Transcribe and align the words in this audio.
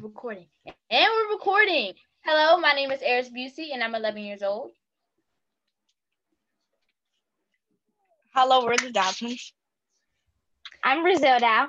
recording. 0.00 0.46
And 0.64 0.74
we're 0.90 1.32
recording. 1.32 1.94
Hello, 2.24 2.58
my 2.58 2.72
name 2.72 2.90
is 2.90 3.02
Eris 3.02 3.28
Busey, 3.28 3.72
and 3.72 3.82
I'm 3.82 3.94
11 3.94 4.22
years 4.22 4.42
old. 4.42 4.70
Hello, 8.34 8.64
we're 8.64 8.76
the 8.76 8.90
Dowe 8.90 9.12
twins. 9.18 9.52
I'm 10.82 11.02
Brazil 11.02 11.38
Dowe. 11.38 11.68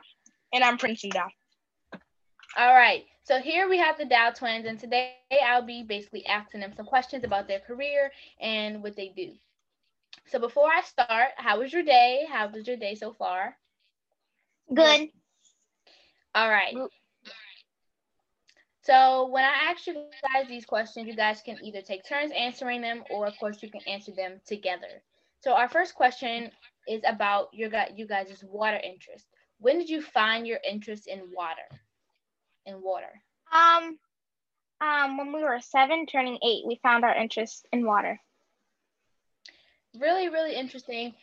And 0.53 0.63
I'm 0.63 0.77
Princeton 0.77 1.09
Dowe. 1.09 1.99
All 2.57 2.73
right. 2.73 3.03
So 3.23 3.39
here 3.39 3.69
we 3.69 3.77
have 3.77 3.97
the 3.97 4.05
Dowe 4.05 4.31
twins, 4.31 4.65
and 4.65 4.79
today 4.79 5.15
I'll 5.45 5.65
be 5.65 5.83
basically 5.83 6.25
asking 6.25 6.61
them 6.61 6.73
some 6.75 6.85
questions 6.85 7.23
about 7.23 7.47
their 7.47 7.59
career 7.59 8.11
and 8.39 8.81
what 8.81 8.95
they 8.95 9.09
do. 9.15 9.31
So 10.27 10.39
before 10.39 10.67
I 10.67 10.81
start, 10.81 11.29
how 11.35 11.59
was 11.59 11.73
your 11.73 11.83
day? 11.83 12.25
How 12.29 12.47
was 12.47 12.67
your 12.67 12.77
day 12.77 12.95
so 12.95 13.13
far? 13.13 13.57
Good. 14.73 15.09
All 16.35 16.49
right. 16.49 16.75
So 18.83 19.27
when 19.27 19.45
I 19.45 19.71
ask 19.71 19.87
you 19.87 19.93
guys 19.93 20.49
these 20.49 20.65
questions, 20.65 21.07
you 21.07 21.15
guys 21.15 21.41
can 21.41 21.57
either 21.63 21.81
take 21.81 22.05
turns 22.05 22.33
answering 22.37 22.81
them, 22.81 23.03
or 23.09 23.25
of 23.25 23.33
course 23.39 23.63
you 23.63 23.71
can 23.71 23.81
answer 23.87 24.11
them 24.11 24.41
together. 24.45 25.01
So 25.39 25.53
our 25.53 25.69
first 25.69 25.95
question 25.95 26.51
is 26.85 27.01
about 27.07 27.47
your 27.53 27.69
you 27.95 28.05
guys' 28.05 28.43
water 28.45 28.79
interest. 28.83 29.25
When 29.59 29.79
did 29.79 29.89
you 29.89 30.01
find 30.01 30.45
your 30.45 30.59
interest 30.69 31.07
in 31.07 31.21
water? 31.33 31.61
In 32.65 32.81
water. 32.81 33.21
Um, 33.53 33.97
um, 34.81 35.17
when 35.17 35.31
we 35.31 35.43
were 35.43 35.61
seven, 35.61 36.05
turning 36.05 36.37
eight, 36.43 36.65
we 36.67 36.79
found 36.83 37.05
our 37.05 37.15
interest 37.15 37.65
in 37.71 37.85
water. 37.85 38.19
Really, 39.99 40.29
really 40.29 40.55
interesting 40.55 41.13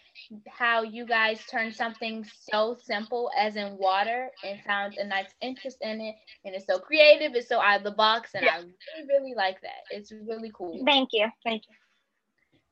how 0.48 0.83
you 0.83 1.05
guys 1.05 1.41
turned 1.51 1.74
something 1.74 2.24
so 2.52 2.77
simple 2.83 3.30
as 3.37 3.56
in 3.56 3.77
water 3.79 4.30
and 4.45 4.60
found 4.62 4.96
a 4.96 5.06
nice 5.06 5.29
interest 5.41 5.79
in 5.80 6.01
it. 6.01 6.15
And 6.45 6.55
it's 6.55 6.66
so 6.66 6.79
creative, 6.79 7.34
it's 7.34 7.48
so 7.48 7.60
out 7.60 7.79
of 7.79 7.84
the 7.84 7.91
box, 7.91 8.30
and 8.34 8.45
yeah. 8.45 8.52
I 8.52 8.59
really, 8.59 9.09
really 9.09 9.34
like 9.34 9.60
that. 9.62 9.82
It's 9.90 10.12
really 10.12 10.52
cool. 10.54 10.85
Thank 10.85 11.10
you. 11.12 11.29
Thank 11.43 11.62
you. 11.68 11.74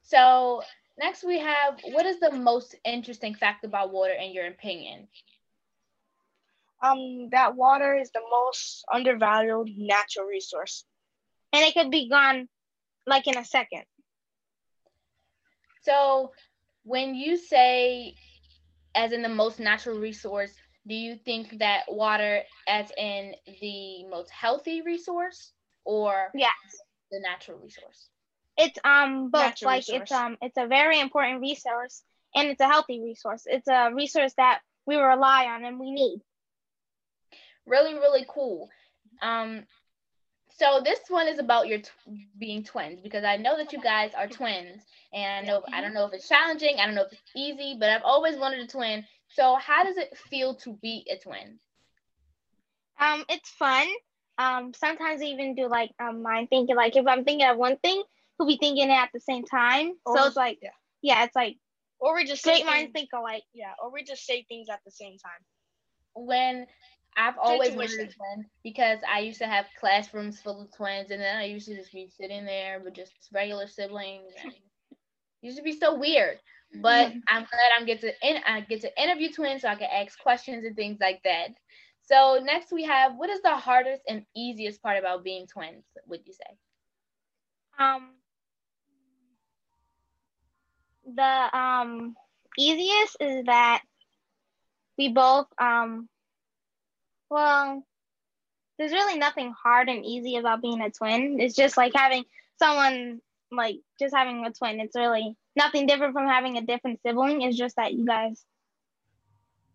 So 0.03 0.63
next 0.99 1.25
we 1.25 1.39
have 1.39 1.79
what 1.93 2.07
is 2.07 2.21
the 2.21 2.33
most 2.33 2.75
interesting 2.85 3.35
fact 3.35 3.65
about 3.65 3.93
water 3.93 4.15
in 4.15 4.33
your 4.33 4.47
opinion? 4.47 5.09
Um, 6.81 7.29
that 7.33 7.57
water 7.57 7.97
is 7.97 8.11
the 8.13 8.23
most 8.31 8.85
undervalued 8.93 9.69
natural 9.77 10.27
resource. 10.27 10.85
And 11.53 11.65
it 11.65 11.75
could 11.75 11.91
be 11.91 12.09
gone 12.09 12.49
like 13.07 13.27
in 13.27 13.37
a 13.37 13.45
second. 13.45 13.83
So 15.89 16.33
when 16.85 17.15
you 17.15 17.37
say 17.39 18.15
as 18.95 19.13
in 19.13 19.23
the 19.23 19.29
most 19.29 19.59
natural 19.59 19.99
resource, 19.99 20.53
do 20.87 20.95
you 20.95 21.17
think 21.25 21.59
that 21.61 21.85
water 21.89 22.43
as 22.69 22.91
in 22.99 23.35
the 23.61 24.05
most 24.11 24.31
healthy 24.31 24.83
resource 24.83 25.53
or 25.85 26.31
yes. 26.35 26.53
the 27.11 27.21
natural 27.21 27.59
resource? 27.59 28.11
It's 28.59 28.79
um 28.85 29.31
both 29.31 29.43
natural 29.43 29.71
like 29.71 29.79
resource. 29.89 30.03
it's 30.03 30.13
um 30.13 30.37
it's 30.43 30.59
a 30.59 30.67
very 30.67 31.01
important 31.01 31.41
resource 31.41 32.03
and 32.35 32.49
it's 32.49 32.61
a 32.61 32.67
healthy 32.67 33.01
resource. 33.03 33.45
It's 33.47 33.69
a 33.69 33.91
resource 33.95 34.35
that 34.37 34.61
we 34.87 34.97
rely 34.97 35.47
on 35.47 35.65
and 35.65 35.79
we 35.81 35.91
need. 35.91 36.21
Really, 37.67 37.95
really 37.95 38.27
cool. 38.29 38.69
Um, 39.23 39.65
so 40.59 40.81
this 40.85 40.99
one 41.09 41.29
is 41.29 41.39
about 41.39 41.69
your 41.69 41.79
t- 41.79 42.29
being 42.39 42.65
twins 42.65 43.01
because 43.01 43.25
I 43.25 43.37
know 43.37 43.57
that 43.57 43.73
you 43.73 43.81
guys 43.81 44.13
are 44.17 44.27
twins, 44.27 44.83
and 45.13 45.47
I 45.47 45.49
know 45.49 45.63
I 45.73 45.81
don't 45.81 45.95
know 45.95 46.07
if 46.07 46.13
it's 46.13 46.29
challenging, 46.29 46.77
I 46.79 46.87
don't 46.87 46.95
know 46.95 47.05
if 47.05 47.13
it's 47.13 47.23
easy, 47.37 47.77
but 47.79 47.91
I've 47.91 48.03
always 48.03 48.37
wanted 48.37 48.61
a 48.61 48.67
twin. 48.67 49.05
So 49.29 49.57
how 49.57 49.85
does 49.85 49.97
it 49.97 50.17
feel 50.17 50.55
to 50.57 50.73
be 50.83 51.07
a 51.11 51.17
twin? 51.17 51.59
Um, 52.99 53.25
it's 53.29 53.51
fun. 53.51 53.87
Um, 54.39 54.73
sometimes 54.75 55.23
I 55.23 55.27
even 55.27 55.55
do 55.55 55.69
like 55.69 55.91
um 56.01 56.23
mind 56.23 56.49
thinking. 56.51 56.77
Like 56.77 56.97
if 56.97 57.07
I'm 57.07 57.25
thinking 57.25 57.47
of 57.47 57.57
one 57.57 57.77
thing, 57.79 58.03
he'll 58.37 58.47
be 58.47 58.59
thinking 58.59 58.91
it 58.91 58.95
at 58.95 59.11
the 59.15 59.21
same 59.21 59.45
time. 59.45 59.93
Or 60.05 60.17
so 60.17 60.27
it's 60.27 60.37
like 60.37 60.59
yeah, 60.61 60.71
yeah 61.03 61.25
it's 61.25 61.37
like 61.37 61.57
or 62.01 62.15
we 62.15 62.25
just 62.25 62.43
great 62.43 62.67
minds 62.67 62.93
think 62.93 63.11
alike. 63.15 63.43
Yeah, 63.55 63.73
or 63.83 63.93
we 63.93 64.03
just 64.03 64.25
say 64.27 64.45
things 64.49 64.69
at 64.71 64.81
the 64.85 64.91
same 64.91 65.17
time. 65.19 65.45
When 66.15 66.67
I've 67.19 67.37
always 67.37 67.75
wanted 67.75 67.99
a 67.99 68.05
twin 68.05 68.47
because 68.63 69.01
I 69.07 69.19
used 69.19 69.41
to 69.41 69.47
have 69.47 69.67
classrooms 69.79 70.41
full 70.41 70.63
of 70.63 70.75
twins, 70.75 71.11
and 71.11 71.21
then 71.21 71.37
I 71.37 71.45
used 71.47 71.67
to 71.67 71.75
just 71.75 71.93
be 71.93 72.09
sitting 72.09 72.47
there 72.47 72.81
with 72.81 72.95
just 72.95 73.13
regular 73.35 73.67
siblings. 73.67 74.33
used 75.43 75.57
to 75.59 75.65
be 75.65 75.77
so 75.77 75.97
weird, 75.97 76.39
but 76.81 77.09
mm-hmm. 77.09 77.19
I'm 77.27 77.43
glad 77.43 77.73
I'm 77.77 77.87
get 77.87 78.01
to 78.03 78.13
in, 78.23 78.41
I 78.47 78.61
get 78.61 78.83
to 78.83 79.03
interview 79.03 79.33
twins 79.33 79.63
so 79.63 79.69
I 79.69 79.75
can 79.75 79.89
ask 79.93 80.17
questions 80.21 80.65
and 80.65 80.77
things 80.77 80.99
like 81.01 81.21
that. 81.25 81.49
So 82.03 82.41
next 82.43 82.73
we 82.73 82.85
have 82.85 83.17
what 83.17 83.31
is 83.31 83.43
the 83.43 83.57
hardest 83.57 84.03
and 84.09 84.25
easiest 84.37 84.81
part 84.81 84.97
about 84.97 85.25
being 85.25 85.49
twins? 85.49 85.85
Would 86.07 86.21
you 86.25 86.33
say? 86.33 86.57
Um, 87.81 88.11
the 91.15 91.59
um 91.59 92.15
easiest 92.57 93.17
is 93.21 93.45
that 93.47 93.83
we 94.97 95.09
both 95.09 95.47
um 95.59 96.09
well, 97.31 97.85
there's 98.79 98.93
really 98.93 99.19
nothing 99.19 99.53
hard 99.63 99.89
and 99.89 100.05
easy 100.05 100.37
about 100.37 100.63
being 100.63 100.81
a 100.81 100.91
twin. 100.91 101.41
It's 101.41 101.57
just 101.57 101.77
like 101.77 101.93
having 101.95 102.25
someone 102.59 103.21
like 103.51 103.81
just 103.99 104.15
having 104.15 104.47
a 104.47 104.53
twin. 104.53 104.81
It's 104.81 104.97
really 104.97 105.37
nothing 105.57 105.87
different 105.87 106.15
from 106.15 106.29
having 106.29 106.57
a 106.57 106.63
different 106.63 107.01
sibling. 107.05 107.43
It's 107.43 107.57
just 107.57 107.77
that 107.77 107.95
you 107.95 108.07
guys 108.07 108.45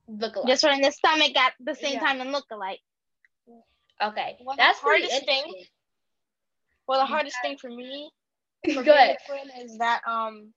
look 0.08 0.36
alike. 0.36 0.48
Just 0.48 0.64
are 0.64 0.72
in 0.72 0.82
the 0.82 0.92
stomach 0.92 1.36
at 1.38 1.54
the 1.60 1.76
same 1.76 1.96
yeah. 1.96 2.00
time 2.00 2.22
and 2.22 2.32
look 2.32 2.46
alike. 2.52 2.80
Okay, 4.02 4.38
well, 4.44 4.56
that's 4.58 4.80
the 4.80 4.86
hardest 4.86 5.26
thing. 5.26 5.66
Well, 6.88 7.00
the 7.00 7.06
hardest 7.06 7.38
thing 7.42 7.58
for 7.58 7.70
me, 7.70 8.10
for 8.74 8.84
Good. 8.84 9.18
twin, 9.28 9.66
is 9.66 9.78
that 9.78 10.02
um, 10.08 10.54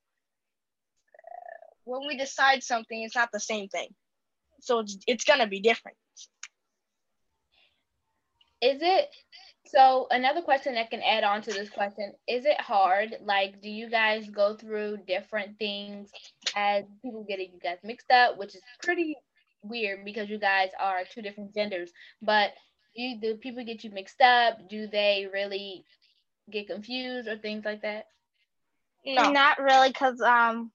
when 1.84 2.06
we 2.08 2.16
decide 2.16 2.62
something, 2.62 3.02
it's 3.02 3.14
not 3.14 3.28
the 3.32 3.40
same 3.40 3.68
thing, 3.68 3.88
so 4.60 4.80
it's 4.80 4.96
it's 5.06 5.24
gonna 5.24 5.46
be 5.46 5.60
different 5.60 5.96
is 8.66 8.80
it 8.82 9.08
so 9.66 10.06
another 10.10 10.42
question 10.42 10.74
that 10.74 10.90
can 10.90 11.02
add 11.02 11.24
on 11.24 11.42
to 11.42 11.52
this 11.52 11.70
question 11.70 12.12
is 12.28 12.46
it 12.46 12.60
hard? 12.60 13.16
Like 13.22 13.60
do 13.62 13.70
you 13.70 13.88
guys 13.88 14.28
go 14.28 14.56
through 14.56 14.98
different 15.06 15.58
things 15.58 16.10
as 16.54 16.84
people 17.02 17.24
getting 17.28 17.50
you 17.52 17.60
guys 17.62 17.78
mixed 17.84 18.10
up 18.10 18.38
which 18.38 18.54
is 18.54 18.62
pretty 18.82 19.16
weird 19.62 20.04
because 20.04 20.28
you 20.28 20.38
guys 20.38 20.68
are 20.80 21.00
two 21.12 21.22
different 21.22 21.52
genders 21.54 21.90
but 22.22 22.52
you 22.94 23.20
do 23.20 23.34
people 23.36 23.64
get 23.64 23.84
you 23.84 23.90
mixed 23.90 24.20
up? 24.20 24.68
Do 24.68 24.86
they 24.86 25.28
really 25.32 25.84
get 26.50 26.68
confused 26.68 27.28
or 27.28 27.36
things 27.36 27.64
like 27.64 27.82
that? 27.82 28.06
No. 29.04 29.30
Not 29.30 29.60
really 29.60 29.88
because 29.88 30.20
um 30.20 30.72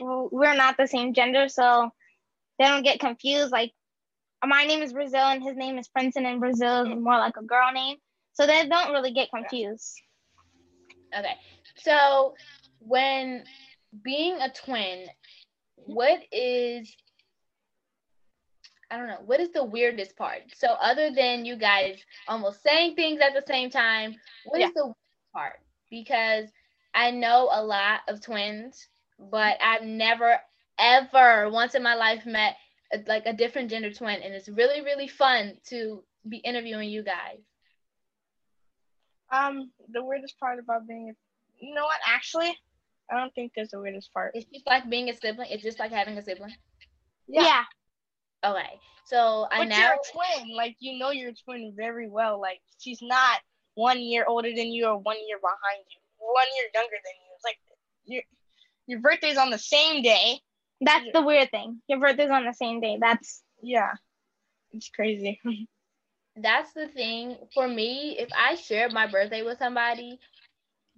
we're 0.00 0.54
not 0.54 0.76
the 0.76 0.86
same 0.86 1.12
gender 1.12 1.48
so 1.48 1.90
they 2.58 2.66
don't 2.66 2.84
get 2.84 3.00
confused 3.00 3.52
like 3.52 3.72
my 4.46 4.64
name 4.64 4.82
is 4.82 4.92
Brazil 4.92 5.20
and 5.20 5.42
his 5.42 5.56
name 5.56 5.78
is 5.78 5.88
Princeton 5.88 6.26
and 6.26 6.40
Brazil 6.40 6.82
is 6.82 6.88
more 6.88 7.18
like 7.18 7.36
a 7.36 7.44
girl 7.44 7.72
name. 7.72 7.96
So 8.34 8.46
they 8.46 8.68
don't 8.68 8.92
really 8.92 9.12
get 9.12 9.30
confused. 9.30 10.00
Okay. 11.16 11.34
So 11.78 12.34
when 12.78 13.44
being 14.04 14.40
a 14.40 14.52
twin, 14.52 15.06
what 15.74 16.20
is 16.30 16.94
I 18.90 18.96
don't 18.96 19.08
know, 19.08 19.20
what 19.26 19.40
is 19.40 19.50
the 19.50 19.64
weirdest 19.64 20.16
part? 20.16 20.42
So 20.54 20.68
other 20.68 21.10
than 21.14 21.44
you 21.44 21.56
guys 21.56 21.98
almost 22.26 22.62
saying 22.62 22.94
things 22.94 23.20
at 23.20 23.34
the 23.34 23.44
same 23.46 23.70
time, 23.70 24.14
what 24.46 24.60
yeah. 24.60 24.68
is 24.68 24.74
the 24.74 24.94
part? 25.34 25.60
Because 25.90 26.48
I 26.94 27.10
know 27.10 27.48
a 27.52 27.62
lot 27.62 28.00
of 28.08 28.22
twins, 28.22 28.88
but 29.18 29.58
I've 29.62 29.82
never 29.82 30.38
ever 30.78 31.50
once 31.50 31.74
in 31.74 31.82
my 31.82 31.94
life 31.94 32.24
met 32.24 32.56
a, 32.92 32.98
like 33.06 33.24
a 33.26 33.32
different 33.32 33.70
gender 33.70 33.92
twin, 33.92 34.22
and 34.22 34.34
it's 34.34 34.48
really 34.48 34.82
really 34.82 35.08
fun 35.08 35.54
to 35.68 36.02
be 36.28 36.38
interviewing 36.38 36.90
you 36.90 37.02
guys. 37.02 37.40
Um, 39.30 39.70
the 39.92 40.02
weirdest 40.02 40.38
part 40.40 40.58
about 40.58 40.86
being, 40.88 41.10
a, 41.10 41.64
you 41.64 41.74
know 41.74 41.84
what? 41.84 42.00
Actually, 42.06 42.56
I 43.10 43.18
don't 43.18 43.34
think 43.34 43.52
there's 43.54 43.70
the 43.70 43.80
weirdest 43.80 44.12
part. 44.12 44.32
It's 44.34 44.46
just 44.50 44.66
like 44.66 44.88
being 44.88 45.10
a 45.10 45.14
sibling. 45.14 45.48
It's 45.50 45.62
just 45.62 45.78
like 45.78 45.92
having 45.92 46.16
a 46.16 46.22
sibling. 46.22 46.54
Yeah. 47.26 47.42
yeah. 47.42 47.64
Okay, 48.50 48.80
so 49.04 49.46
I 49.50 49.58
but 49.58 49.68
now 49.68 49.78
you're 49.78 49.92
a 49.92 50.40
twin. 50.40 50.56
Like 50.56 50.76
you 50.78 50.98
know 50.98 51.10
your 51.10 51.32
twin 51.44 51.74
very 51.76 52.08
well. 52.08 52.40
Like 52.40 52.60
she's 52.78 53.00
not 53.02 53.40
one 53.74 54.00
year 54.00 54.24
older 54.26 54.48
than 54.48 54.68
you 54.68 54.86
or 54.86 54.98
one 54.98 55.16
year 55.26 55.38
behind 55.40 55.84
you, 55.90 56.00
one 56.18 56.46
year 56.56 56.66
younger 56.74 56.96
than 57.04 57.12
you. 57.14 57.34
It's 57.34 57.44
like 57.44 57.58
your 58.06 58.22
your 58.86 59.00
birthday's 59.00 59.36
on 59.36 59.50
the 59.50 59.58
same 59.58 60.02
day. 60.02 60.40
That's 60.80 61.06
yeah. 61.06 61.12
the 61.14 61.22
weird 61.22 61.50
thing. 61.50 61.80
Your 61.88 62.00
birthday's 62.00 62.30
on 62.30 62.44
the 62.44 62.52
same 62.52 62.80
day. 62.80 62.98
That's 63.00 63.42
yeah. 63.62 63.92
It's 64.72 64.90
crazy. 64.90 65.40
That's 66.36 66.72
the 66.72 66.86
thing 66.88 67.36
for 67.52 67.66
me. 67.66 68.16
If 68.18 68.28
I 68.36 68.54
share 68.54 68.88
my 68.90 69.08
birthday 69.08 69.42
with 69.42 69.58
somebody, 69.58 70.20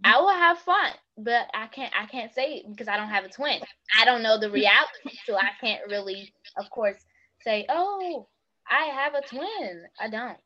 I 0.05 0.21
will 0.21 0.29
have 0.29 0.59
fun, 0.59 0.93
but 1.17 1.47
I 1.55 1.67
can't. 1.67 1.93
I 1.99 2.07
can't 2.07 2.35
say 2.35 2.57
it 2.57 2.71
because 2.71 2.89
I 2.89 2.97
don't 2.97 3.09
have 3.09 3.25
a 3.25 3.29
twin. 3.29 3.61
I 3.99 4.05
don't 4.05 4.23
know 4.23 4.39
the 4.39 4.51
reality, 4.51 5.19
so 5.27 5.37
I 5.37 5.51
can't 5.61 5.83
really, 5.89 6.33
of 6.57 6.69
course, 6.71 7.01
say, 7.43 7.67
"Oh, 7.69 8.29
I 8.69 8.85
have 8.87 9.15
a 9.15 9.23
twin." 9.23 9.83
I 9.99 10.09
don't. 10.09 10.39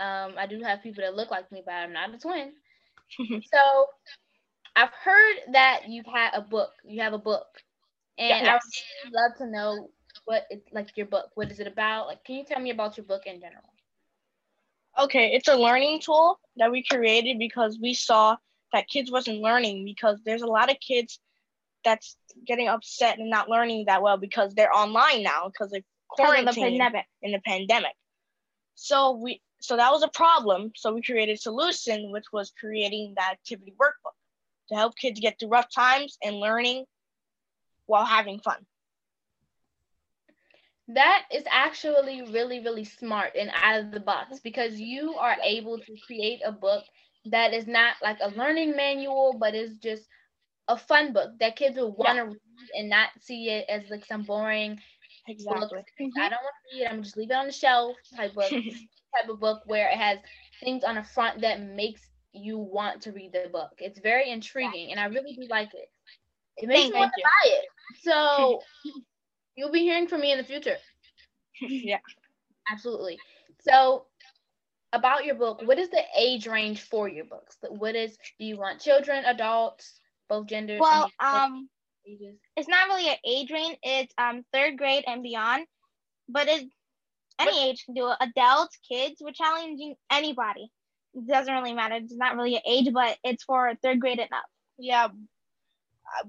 Um, 0.00 0.34
I 0.38 0.46
do 0.48 0.62
have 0.62 0.82
people 0.82 1.02
that 1.02 1.16
look 1.16 1.30
like 1.30 1.50
me, 1.50 1.62
but 1.64 1.72
I'm 1.72 1.92
not 1.92 2.14
a 2.14 2.18
twin. 2.18 2.52
so 3.52 3.86
I've 4.76 4.92
heard 5.04 5.36
that 5.52 5.88
you've 5.88 6.06
had 6.06 6.30
a 6.34 6.40
book. 6.40 6.70
You 6.84 7.02
have 7.02 7.12
a 7.12 7.18
book, 7.18 7.46
and 8.20 8.44
yes. 8.44 8.62
I 8.62 9.06
would 9.06 9.14
love 9.14 9.38
to 9.38 9.46
know 9.46 9.90
what 10.26 10.44
it's 10.50 10.70
like 10.72 10.96
your 10.96 11.06
book. 11.06 11.30
What 11.34 11.50
is 11.50 11.58
it 11.58 11.66
about? 11.66 12.06
Like, 12.06 12.22
can 12.24 12.36
you 12.36 12.44
tell 12.44 12.60
me 12.60 12.70
about 12.70 12.96
your 12.96 13.06
book 13.06 13.22
in 13.26 13.40
general? 13.40 13.64
Okay, 14.98 15.32
it's 15.32 15.48
a 15.48 15.56
learning 15.56 16.00
tool 16.00 16.38
that 16.56 16.70
we 16.70 16.84
created 16.84 17.38
because 17.38 17.78
we 17.80 17.94
saw 17.94 18.36
that 18.72 18.88
kids 18.88 19.10
wasn't 19.10 19.40
learning 19.40 19.84
because 19.84 20.20
there's 20.24 20.42
a 20.42 20.46
lot 20.46 20.70
of 20.70 20.76
kids 20.80 21.18
that's 21.84 22.16
getting 22.46 22.68
upset 22.68 23.18
and 23.18 23.30
not 23.30 23.48
learning 23.48 23.86
that 23.86 24.02
well 24.02 24.18
because 24.18 24.54
they're 24.54 24.74
online 24.74 25.22
now 25.22 25.48
because 25.48 25.72
of 25.72 25.82
quarantine 26.08 26.44
the 26.44 26.52
pandemic. 26.52 27.06
in 27.22 27.32
the 27.32 27.40
pandemic. 27.40 27.94
So 28.74 29.12
we 29.12 29.40
so 29.62 29.76
that 29.76 29.90
was 29.90 30.02
a 30.02 30.08
problem. 30.08 30.72
So 30.76 30.92
we 30.92 31.02
created 31.02 31.34
a 31.34 31.38
solution, 31.38 32.12
which 32.12 32.26
was 32.32 32.52
creating 32.58 33.14
that 33.16 33.32
activity 33.32 33.74
workbook 33.80 34.12
to 34.68 34.74
help 34.74 34.96
kids 34.96 35.20
get 35.20 35.38
through 35.38 35.50
rough 35.50 35.72
times 35.74 36.18
and 36.22 36.36
learning 36.36 36.84
while 37.90 38.04
having 38.04 38.38
fun. 38.38 38.64
That 40.88 41.24
is 41.32 41.44
actually 41.50 42.22
really, 42.22 42.60
really 42.60 42.84
smart 42.84 43.32
and 43.38 43.50
out 43.54 43.80
of 43.80 43.90
the 43.90 44.00
box 44.00 44.40
because 44.40 44.80
you 44.80 45.14
are 45.14 45.36
able 45.44 45.78
to 45.78 45.96
create 46.06 46.40
a 46.44 46.52
book 46.52 46.84
that 47.26 47.52
is 47.52 47.66
not 47.66 47.94
like 48.02 48.18
a 48.22 48.30
learning 48.30 48.76
manual, 48.76 49.36
but 49.38 49.54
is 49.54 49.74
just 49.78 50.04
a 50.68 50.76
fun 50.76 51.12
book 51.12 51.30
that 51.40 51.56
kids 51.56 51.76
will 51.76 51.92
want 51.92 52.16
to 52.16 52.24
yeah. 52.24 52.24
read 52.24 52.70
and 52.76 52.88
not 52.88 53.08
see 53.20 53.50
it 53.50 53.66
as 53.68 53.82
like 53.90 54.04
some 54.04 54.22
boring 54.22 54.78
exactly. 55.28 55.60
book. 55.60 55.86
Mm-hmm. 56.00 56.20
I 56.20 56.28
don't 56.28 56.42
want 56.42 56.54
to 56.70 56.76
read 56.76 56.84
it. 56.84 56.90
I'm 56.90 57.02
just 57.02 57.16
leave 57.16 57.30
it 57.30 57.34
on 57.34 57.46
the 57.46 57.52
shelf 57.52 57.96
type 58.16 58.34
book. 58.34 58.50
type 58.50 59.28
of 59.28 59.40
book 59.40 59.62
where 59.66 59.88
it 59.88 59.98
has 59.98 60.18
things 60.62 60.84
on 60.84 60.94
the 60.94 61.02
front 61.02 61.40
that 61.40 61.60
makes 61.60 62.02
you 62.32 62.58
want 62.58 63.02
to 63.02 63.12
read 63.12 63.32
the 63.32 63.48
book. 63.52 63.70
It's 63.78 63.98
very 63.98 64.30
intriguing, 64.30 64.92
and 64.92 65.00
I 65.00 65.06
really 65.06 65.34
do 65.34 65.46
like 65.50 65.74
it. 65.74 65.90
It 66.56 66.68
makes 66.68 66.82
Thank 66.82 66.94
me 66.94 67.00
want 67.00 67.12
to 67.16 67.22
buy 67.22 67.50
it. 67.50 67.64
So 68.02 68.60
you'll 69.56 69.72
be 69.72 69.80
hearing 69.80 70.08
from 70.08 70.20
me 70.20 70.32
in 70.32 70.38
the 70.38 70.44
future. 70.44 70.76
yeah, 71.60 71.98
absolutely. 72.70 73.18
So 73.60 74.06
about 74.92 75.24
your 75.24 75.34
book, 75.34 75.62
what 75.64 75.78
is 75.78 75.90
the 75.90 76.02
age 76.18 76.46
range 76.46 76.82
for 76.82 77.08
your 77.08 77.24
books? 77.24 77.56
What 77.68 77.94
is 77.94 78.16
do 78.38 78.46
you 78.46 78.56
want 78.56 78.80
children, 78.80 79.24
adults, 79.24 80.00
both 80.28 80.46
genders? 80.46 80.80
Well, 80.80 81.10
um, 81.20 81.68
ages? 82.06 82.36
it's 82.56 82.68
not 82.68 82.88
really 82.88 83.08
an 83.08 83.16
age 83.24 83.50
range. 83.50 83.78
It's 83.82 84.12
um 84.18 84.44
third 84.52 84.76
grade 84.76 85.04
and 85.06 85.22
beyond, 85.22 85.66
but 86.28 86.48
it 86.48 86.68
any 87.38 87.70
age 87.70 87.84
can 87.84 87.94
do 87.94 88.10
it. 88.10 88.16
Adults, 88.20 88.78
kids, 88.88 89.16
we're 89.20 89.32
challenging 89.32 89.94
anybody. 90.10 90.70
It 91.14 91.26
doesn't 91.26 91.52
really 91.52 91.72
matter. 91.72 91.96
It's 91.96 92.14
not 92.14 92.36
really 92.36 92.56
an 92.56 92.62
age, 92.66 92.92
but 92.92 93.16
it's 93.24 93.44
for 93.44 93.72
third 93.82 94.00
grade 94.00 94.18
and 94.18 94.32
up. 94.32 94.44
Yeah, 94.78 95.08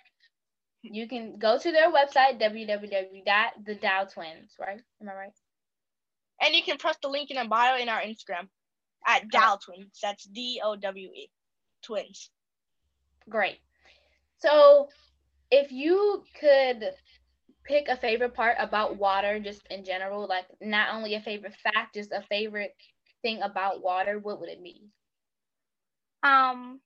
You 0.82 1.08
can 1.08 1.38
go 1.38 1.58
to 1.58 1.72
their 1.72 1.90
website, 1.90 2.38
www.thedowetwins, 2.40 4.58
right? 4.60 4.80
Am 5.00 5.08
I 5.08 5.14
right? 5.14 5.32
And 6.42 6.54
you 6.54 6.62
can 6.62 6.76
press 6.76 6.98
the 7.00 7.08
link 7.08 7.30
in 7.30 7.38
the 7.42 7.48
bio 7.48 7.78
in 7.78 7.88
our 7.88 8.02
Instagram 8.02 8.48
at 9.06 9.30
Dowe 9.30 9.56
Twins. 9.64 9.98
That's 10.02 10.24
D 10.24 10.60
O 10.62 10.76
W 10.76 11.08
E, 11.08 11.30
twins. 11.82 12.28
Great. 13.28 13.60
So 14.38 14.88
if 15.54 15.70
you 15.72 16.24
could 16.40 16.92
pick 17.64 17.88
a 17.88 17.96
favorite 17.96 18.34
part 18.34 18.56
about 18.58 18.96
water 18.96 19.38
just 19.40 19.66
in 19.70 19.84
general, 19.84 20.26
like 20.26 20.46
not 20.60 20.94
only 20.94 21.14
a 21.14 21.20
favorite 21.20 21.54
fact, 21.62 21.94
just 21.94 22.12
a 22.12 22.22
favorite 22.28 22.74
thing 23.22 23.42
about 23.42 23.82
water, 23.82 24.18
what 24.18 24.40
would 24.40 24.50
it 24.50 24.62
be? 24.62 24.90
Um 26.22 26.80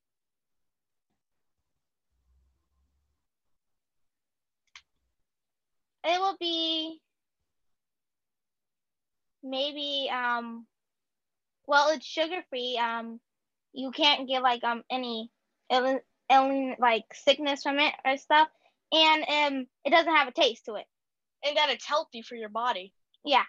it 6.05 6.21
will 6.21 6.37
be 6.39 7.01
maybe 9.43 10.11
um 10.13 10.67
well 11.67 11.91
it's 11.91 12.07
sugar 12.07 12.43
free 12.51 12.79
um 12.79 13.21
you 13.73 13.91
can't 13.93 14.29
get 14.29 14.43
like 14.43 14.65
um 14.65 14.85
any 14.91 15.31
any 15.71 16.77
like 16.79 17.05
sickness 17.15 17.63
from 17.63 17.79
it 17.79 17.95
or 18.05 18.17
stuff 18.17 18.49
and 18.93 19.25
um 19.29 19.67
it 19.85 19.91
doesn't 19.91 20.15
have 20.15 20.29
a 20.29 20.33
taste 20.33 20.65
to 20.67 20.75
it. 20.75 20.87
And 21.45 21.57
that 21.57 21.71
it's 21.71 21.87
healthy 21.87 22.23
for 22.23 22.35
your 22.35 22.49
body. 22.49 22.93
Yeah. 23.25 23.45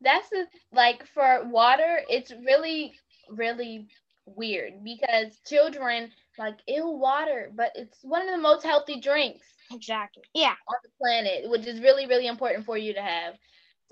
That's 0.00 0.28
the 0.30 0.46
like 0.72 1.06
for 1.06 1.44
water 1.48 2.00
it's 2.08 2.30
really 2.30 2.92
really 3.30 3.86
weird 4.26 4.82
because 4.84 5.38
children 5.46 6.10
like 6.38 6.58
ill 6.68 6.98
water 6.98 7.50
but 7.54 7.72
it's 7.74 7.98
one 8.02 8.22
of 8.22 8.34
the 8.34 8.40
most 8.40 8.64
healthy 8.64 9.00
drinks 9.00 9.46
exactly. 9.72 10.22
Yeah. 10.34 10.54
on 10.68 10.76
the 10.82 10.90
planet 11.00 11.50
which 11.50 11.66
is 11.66 11.80
really 11.80 12.06
really 12.06 12.26
important 12.26 12.66
for 12.66 12.76
you 12.76 12.94
to 12.94 13.02
have. 13.02 13.34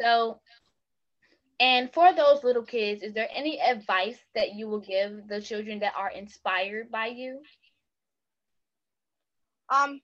So 0.00 0.40
and 1.60 1.92
for 1.92 2.12
those 2.12 2.42
little 2.44 2.64
kids 2.64 3.02
is 3.02 3.14
there 3.14 3.28
any 3.34 3.60
advice 3.60 4.18
that 4.34 4.54
you 4.54 4.68
will 4.68 4.80
give 4.80 5.28
the 5.28 5.40
children 5.40 5.80
that 5.80 5.94
are 5.96 6.10
inspired 6.10 6.90
by 6.90 7.06
you 7.06 7.40
um, 9.68 10.00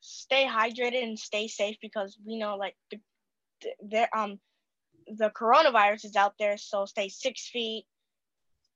stay 0.00 0.46
hydrated 0.46 1.02
and 1.02 1.18
stay 1.18 1.48
safe 1.48 1.76
because 1.80 2.16
we 2.26 2.38
know 2.38 2.56
like 2.56 2.76
the, 2.90 3.00
the 3.88 4.18
um 4.18 4.38
the 5.18 5.30
coronavirus 5.30 6.04
is 6.04 6.16
out 6.16 6.34
there, 6.38 6.56
so 6.56 6.84
stay 6.84 7.08
six 7.08 7.48
feet 7.48 7.86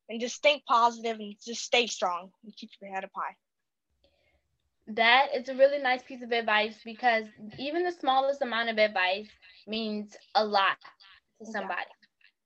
and 0.08 0.20
just 0.20 0.42
think 0.42 0.64
positive 0.66 1.18
and 1.18 1.34
just 1.44 1.62
stay 1.62 1.86
strong 1.86 2.30
and 2.44 2.56
keep 2.56 2.70
your 2.80 2.92
head 2.92 3.04
up 3.04 3.10
high. 3.14 3.36
That 4.88 5.28
is 5.34 5.48
a 5.48 5.54
really 5.54 5.78
nice 5.78 6.02
piece 6.02 6.22
of 6.22 6.32
advice 6.32 6.76
because 6.84 7.24
even 7.58 7.84
the 7.84 7.92
smallest 7.92 8.42
amount 8.42 8.68
of 8.68 8.78
advice 8.78 9.28
means 9.66 10.16
a 10.34 10.44
lot 10.44 10.76
to 11.38 11.46
somebody. 11.46 11.88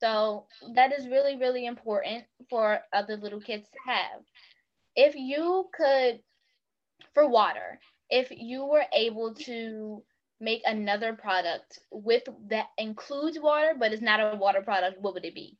So 0.01 0.47
that 0.75 0.93
is 0.93 1.09
really, 1.09 1.37
really 1.37 1.67
important 1.67 2.25
for 2.49 2.81
other 2.93 3.17
little 3.17 3.41
kids 3.41 3.69
to 3.69 3.79
have 3.91 4.23
if 4.99 5.15
you 5.15 5.71
could, 5.73 6.19
for 7.15 7.29
water, 7.29 7.79
if 8.11 8.33
you 8.33 8.65
were 8.65 8.85
able 8.93 9.33
to 9.33 10.03
make 10.41 10.63
another 10.67 11.13
product 11.13 11.79
with 11.93 12.25
that 12.49 12.67
includes 12.77 13.39
water, 13.39 13.75
but 13.79 13.93
it's 13.93 14.03
not 14.03 14.19
a 14.19 14.37
water 14.37 14.61
product, 14.61 15.01
what 15.01 15.15
would 15.15 15.25
it 15.25 15.37
be? 15.37 15.57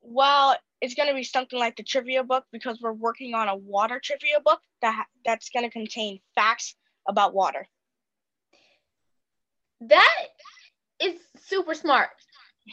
Well, 0.00 0.56
it's 0.80 0.94
going 0.94 1.10
to 1.10 1.14
be 1.14 1.24
something 1.24 1.58
like 1.58 1.76
the 1.76 1.82
trivia 1.82 2.24
book 2.24 2.44
because 2.52 2.80
we're 2.80 2.92
working 2.92 3.34
on 3.34 3.48
a 3.48 3.56
water 3.56 4.00
trivia 4.02 4.40
book 4.42 4.60
that 4.80 5.04
that's 5.24 5.50
going 5.50 5.66
to 5.66 5.70
contain 5.70 6.20
facts 6.34 6.74
about 7.06 7.34
water. 7.34 7.68
That 9.82 10.26
is 11.00 11.16
super 11.48 11.74
smart. 11.74 12.08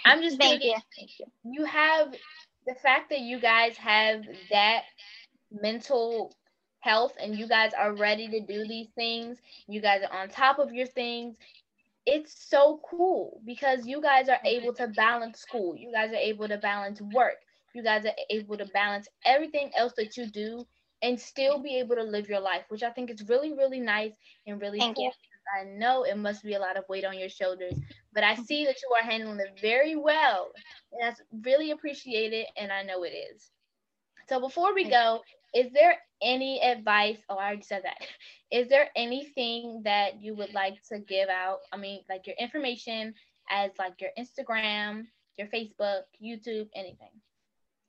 I'm 0.06 0.22
just 0.22 0.38
Thank 0.38 0.62
thinking 0.62 0.82
you. 0.98 1.26
you 1.44 1.66
have 1.66 2.14
the 2.70 2.76
fact 2.76 3.12
that 3.12 3.22
you 3.22 3.42
guys 3.42 3.78
have 3.80 4.24
that 4.52 4.84
mental 5.52 6.38
health 6.82 7.14
and 7.22 7.38
you 7.38 7.48
guys 7.48 7.74
are 7.74 7.96
ready 7.96 8.30
to 8.30 8.42
do 8.42 8.68
these 8.68 8.90
things, 8.96 9.42
you 9.68 9.82
guys 9.82 10.04
are 10.10 10.22
on 10.24 10.30
top 10.30 10.60
of 10.60 10.74
your 10.74 10.88
things, 10.88 11.38
it's 12.08 12.50
so 12.50 12.82
cool 12.90 13.42
because 13.46 13.88
you 13.88 14.02
guys 14.02 14.30
are 14.30 14.40
able 14.46 14.74
to 14.76 14.88
balance 14.88 15.40
school. 15.40 15.76
You 15.78 15.92
guys 15.94 16.12
are 16.12 16.16
able 16.32 16.48
to 16.50 16.58
balance 16.58 17.02
work. 17.02 17.38
You 17.74 17.84
guys 17.84 18.06
are 18.06 18.16
able 18.32 18.58
to 18.58 18.66
balance 18.68 19.08
everything 19.26 19.72
else 19.78 19.94
that 19.98 20.18
you 20.18 20.28
do 20.28 20.68
and 21.04 21.20
still 21.20 21.60
be 21.62 21.80
able 21.80 21.96
to 21.98 22.04
live 22.04 22.30
your 22.30 22.42
life, 22.42 22.66
which 22.70 22.84
I 22.84 22.92
think 22.92 23.12
is 23.12 23.28
really, 23.30 23.54
really 23.54 23.80
nice 23.82 24.14
and 24.48 24.62
really 24.62 24.88
Thank 24.90 24.98
cool. 24.98 25.10
you. 25.10 25.12
I 25.58 25.64
know 25.66 26.04
it 26.04 26.18
must 26.18 26.44
be 26.44 26.54
a 26.54 26.60
lot 26.60 26.78
of 26.78 26.84
weight 26.90 27.06
on 27.06 27.18
your 27.18 27.30
shoulders, 27.30 27.76
but 28.14 28.24
I 28.24 28.36
see 28.36 28.66
that 28.66 28.78
you 28.82 28.90
are 28.96 29.10
handling 29.10 29.40
it 29.40 29.60
very 29.62 29.96
well. 29.96 30.52
And 30.92 31.02
that's 31.02 31.22
really 31.44 31.72
appreciated, 31.72 32.46
and 32.58 32.72
I 32.72 32.84
know 32.84 33.04
it 33.04 33.14
is. 33.14 33.50
So 34.28 34.40
before 34.40 34.74
we 34.76 34.90
go, 34.90 35.22
is 35.54 35.72
there 35.74 35.98
any 36.22 36.62
advice? 36.62 37.18
Oh, 37.30 37.36
I 37.36 37.48
already 37.48 37.64
said 37.64 37.84
that. 37.84 37.98
Is 38.52 38.68
there 38.68 38.90
anything 38.96 39.82
that 39.86 40.24
you 40.24 40.36
would 40.36 40.56
like 40.56 40.82
to 40.92 40.98
give 40.98 41.30
out? 41.30 41.60
I 41.72 41.78
mean, 41.78 42.02
like 42.10 42.26
your 42.26 42.36
information 42.40 43.14
as 43.50 43.70
like 43.78 43.94
your 44.02 44.10
Instagram, 44.18 45.04
your 45.38 45.48
Facebook, 45.48 46.02
YouTube, 46.24 46.68
anything. 46.76 47.12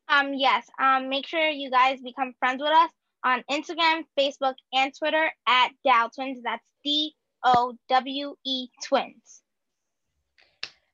Um, 0.08 0.34
yes. 0.34 0.66
Um, 0.78 1.08
make 1.08 1.26
sure 1.26 1.48
you 1.48 1.70
guys 1.70 2.00
become 2.02 2.34
friends 2.38 2.60
with 2.60 2.72
us 2.72 2.90
on 3.24 3.42
Instagram, 3.50 4.04
Facebook, 4.18 4.54
and 4.72 4.92
Twitter 4.98 5.30
at 5.46 5.70
Dowe 5.84 6.10
Twins. 6.14 6.42
That's 6.44 6.64
D 6.84 7.14
O 7.44 7.76
W 7.88 8.36
E 8.44 8.68
Twins. 8.84 9.42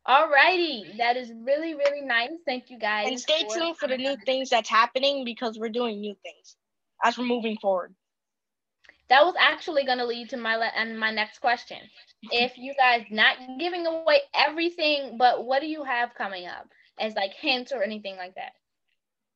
Alrighty, 0.06 0.98
that 0.98 1.16
is 1.16 1.32
really, 1.32 1.74
really 1.74 2.02
nice. 2.02 2.30
Thank 2.44 2.70
you 2.70 2.78
guys. 2.78 3.08
And 3.08 3.20
stay 3.20 3.44
tuned 3.44 3.76
for 3.76 3.88
the 3.88 3.96
new 3.96 4.16
things 4.24 4.50
that's 4.50 4.68
happening 4.68 5.24
because 5.24 5.58
we're 5.58 5.68
doing 5.68 6.00
new 6.00 6.14
things 6.22 6.56
as 7.02 7.18
we're 7.18 7.24
moving 7.26 7.56
forward. 7.58 7.94
That 9.08 9.24
was 9.24 9.34
actually 9.38 9.84
going 9.84 9.98
to 9.98 10.04
lead 10.06 10.30
to 10.30 10.36
my 10.36 10.56
le- 10.56 10.72
and 10.74 10.98
my 10.98 11.10
next 11.10 11.38
question. 11.38 11.78
If 12.30 12.56
you 12.58 12.74
guys 12.74 13.04
not 13.10 13.38
giving 13.58 13.86
away 13.86 14.20
everything, 14.34 15.16
but 15.18 15.44
what 15.44 15.60
do 15.60 15.66
you 15.66 15.84
have 15.84 16.14
coming 16.14 16.46
up 16.46 16.68
as 16.98 17.14
like 17.14 17.32
hints 17.34 17.72
or 17.72 17.82
anything 17.82 18.16
like 18.16 18.34
that? 18.34 18.52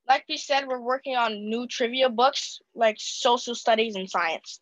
Like 0.09 0.25
we 0.29 0.37
said, 0.37 0.67
we're 0.67 0.81
working 0.81 1.17
on 1.17 1.49
new 1.49 1.67
trivia 1.67 2.09
books 2.09 2.61
like 2.75 2.97
social 2.99 3.55
studies 3.55 3.95
and 3.97 4.11
science. 4.11 4.61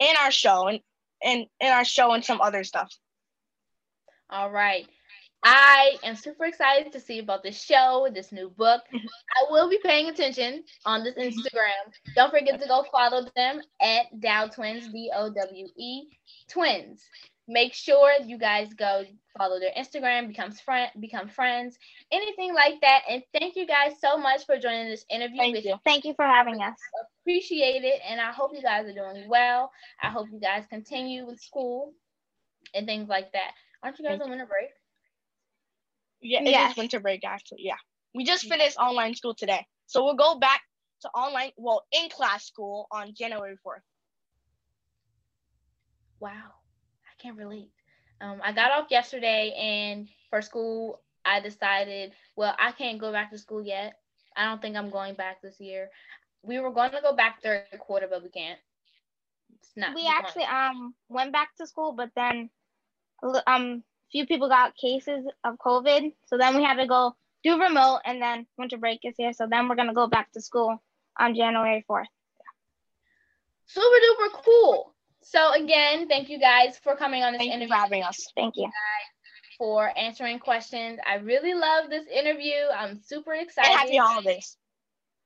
In 0.00 0.14
our 0.22 0.30
show 0.30 0.68
and 0.68 0.80
and 1.22 1.46
in 1.60 1.68
our 1.68 1.84
show 1.84 2.12
and 2.12 2.24
some 2.24 2.40
other 2.40 2.64
stuff. 2.64 2.92
All 4.30 4.50
right. 4.50 4.86
I 5.46 5.98
am 6.02 6.16
super 6.16 6.46
excited 6.46 6.90
to 6.92 7.00
see 7.00 7.18
about 7.18 7.42
this 7.42 7.62
show, 7.62 8.08
this 8.12 8.32
new 8.32 8.48
book. 8.48 8.82
Mm-hmm. 8.88 9.06
I 9.06 9.52
will 9.52 9.68
be 9.68 9.78
paying 9.84 10.08
attention 10.08 10.64
on 10.86 11.04
this 11.04 11.14
mm-hmm. 11.14 11.38
Instagram. 11.38 11.92
Don't 12.16 12.30
forget 12.30 12.60
to 12.60 12.66
go 12.66 12.84
follow 12.90 13.26
them 13.36 13.60
at 13.82 14.06
Dowe 14.20 14.48
Twins, 14.48 14.88
D 14.88 15.10
O 15.14 15.30
W 15.30 15.66
E 15.76 16.04
Twins. 16.48 17.02
Make 17.46 17.74
sure 17.74 18.10
you 18.24 18.38
guys 18.38 18.72
go 18.74 19.04
follow 19.36 19.58
their 19.60 19.72
Instagram, 19.76 20.28
becomes 20.28 20.60
friend, 20.60 20.90
become 21.00 21.28
friends, 21.28 21.76
anything 22.10 22.54
like 22.54 22.80
that. 22.80 23.02
And 23.10 23.22
thank 23.38 23.56
you 23.56 23.66
guys 23.66 23.92
so 24.00 24.16
much 24.16 24.46
for 24.46 24.58
joining 24.58 24.88
this 24.88 25.04
interview. 25.10 25.38
Thank 25.38 25.56
with 25.56 25.64
you. 25.64 25.76
Thank 25.84 26.04
you 26.04 26.14
for 26.14 26.24
having 26.24 26.62
us. 26.62 26.78
appreciate 27.22 27.84
it 27.84 28.00
and 28.08 28.20
i 28.20 28.30
hope 28.32 28.50
you 28.54 28.62
guys 28.62 28.86
are 28.86 28.92
doing 28.92 29.28
well 29.28 29.70
i 30.02 30.10
hope 30.10 30.26
you 30.30 30.38
guys 30.40 30.64
continue 30.68 31.26
with 31.26 31.40
school 31.40 31.92
and 32.74 32.86
things 32.86 33.08
like 33.08 33.32
that 33.32 33.52
aren't 33.82 33.98
you 33.98 34.04
guys 34.04 34.20
on 34.20 34.28
winter 34.30 34.46
break 34.46 34.70
Yeah, 36.20 36.40
it 36.40 36.48
is 36.48 36.52
Yes. 36.52 36.76
winter 36.76 37.00
break 37.00 37.24
actually. 37.24 37.62
Yeah. 37.64 37.76
We 38.14 38.24
just 38.24 38.46
finished 38.46 38.76
online 38.78 39.14
school 39.14 39.34
today. 39.34 39.66
So 39.86 40.04
we'll 40.04 40.14
go 40.16 40.38
back 40.38 40.60
to 41.02 41.08
online, 41.10 41.52
well, 41.56 41.84
in 41.92 42.08
class 42.08 42.46
school 42.46 42.86
on 42.90 43.14
January 43.14 43.56
4th. 43.64 43.82
wow 46.20 46.30
i 46.30 46.63
can't 47.24 47.38
relate. 47.38 47.70
Um, 48.20 48.40
i 48.44 48.52
got 48.52 48.70
off 48.70 48.86
yesterday 48.90 49.52
and 49.58 50.08
for 50.30 50.40
school 50.40 51.00
i 51.24 51.40
decided 51.40 52.12
well 52.36 52.54
i 52.60 52.70
can't 52.70 53.00
go 53.00 53.10
back 53.10 53.30
to 53.30 53.38
school 53.38 53.62
yet. 53.62 53.94
I 54.36 54.44
don't 54.46 54.60
think 54.60 54.76
i'm 54.76 54.90
going 54.90 55.14
back 55.14 55.42
this 55.42 55.60
year. 55.60 55.90
We 56.42 56.60
were 56.60 56.70
going 56.70 56.90
to 56.92 57.00
go 57.00 57.14
back 57.16 57.42
third 57.42 57.64
quarter 57.80 58.06
but 58.08 58.22
we 58.22 58.28
can't. 58.28 58.58
It's 59.58 59.72
not 59.76 59.94
We 59.94 60.06
actually 60.06 60.44
um 60.44 60.94
went 61.08 61.32
back 61.32 61.56
to 61.56 61.66
school, 61.66 61.92
but 61.96 62.10
then 62.14 62.50
a 63.22 63.50
um 63.50 63.82
few 64.12 64.26
people 64.26 64.48
got 64.48 64.76
cases 64.76 65.24
of 65.42 65.58
COVID, 65.58 66.12
so 66.26 66.38
then 66.38 66.56
we 66.56 66.62
had 66.62 66.76
to 66.76 66.86
go 66.86 67.16
do 67.42 67.60
remote, 67.60 68.00
and 68.04 68.22
then 68.22 68.46
winter 68.56 68.78
break 68.78 69.00
is 69.04 69.14
here, 69.18 69.32
so 69.32 69.46
then 69.50 69.68
we're 69.68 69.76
gonna 69.76 69.94
go 69.94 70.06
back 70.06 70.30
to 70.32 70.40
school 70.40 70.82
on 71.18 71.34
January 71.34 71.84
fourth. 71.86 72.08
super 73.66 74.00
duper 74.04 74.42
cool 74.44 74.93
so 75.24 75.52
again 75.52 76.06
thank 76.08 76.28
you 76.28 76.38
guys 76.38 76.78
for 76.82 76.96
coming 76.96 77.22
on 77.22 77.32
this 77.32 77.40
Thank 77.40 77.50
you 77.50 77.56
interview 77.56 77.74
for 77.74 77.80
having 77.80 78.02
us. 78.02 78.26
Thank 78.36 78.54
you. 78.56 78.70
for 79.58 79.90
answering 79.96 80.38
questions. 80.38 80.98
I 81.06 81.16
really 81.16 81.54
love 81.54 81.88
this 81.90 82.06
interview. 82.08 82.54
I'm 82.76 83.00
super 83.02 83.32
And 83.32 83.42
excited. 83.42 83.70
happy 83.72 83.96
holidays. 83.96 84.56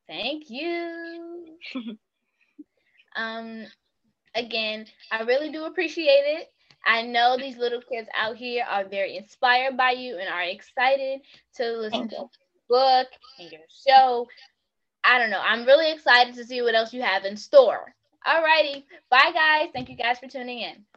Thank 0.07 0.45
you. 0.51 1.57
um, 3.17 3.65
again, 4.35 4.87
I 5.11 5.23
really 5.23 5.51
do 5.51 5.65
appreciate 5.65 6.07
it. 6.07 6.49
I 6.87 7.03
know 7.03 7.37
these 7.37 7.57
little 7.57 7.83
kids 7.83 8.09
out 8.15 8.37
here 8.37 8.65
are 8.69 8.85
very 8.85 9.17
inspired 9.17 9.77
by 9.77 9.91
you 9.93 10.19
and 10.19 10.29
are 10.29 10.43
excited 10.43 11.21
to 11.57 11.73
listen 11.73 12.09
Thank 12.09 12.11
to 12.11 12.17
your 12.17 12.31
book 12.69 13.09
and 13.39 13.51
your 13.51 13.61
show. 13.87 14.27
I 15.05 15.19
don't 15.19 15.31
know. 15.31 15.41
I'm 15.43 15.65
really 15.65 15.93
excited 15.93 16.35
to 16.37 16.45
see 16.45 16.63
what 16.63 16.75
else 16.75 16.93
you 16.93 17.03
have 17.03 17.25
in 17.25 17.37
store. 17.37 17.95
Alrighty. 18.29 18.85
Bye, 19.11 19.33
guys. 19.35 19.71
Thank 19.75 19.91
you 19.91 19.97
guys 19.97 20.19
for 20.21 20.29
tuning 20.29 20.61
in. 20.61 20.85